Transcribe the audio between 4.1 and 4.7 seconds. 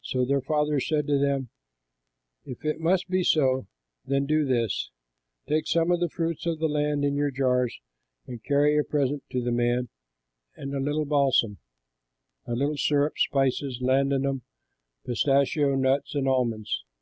do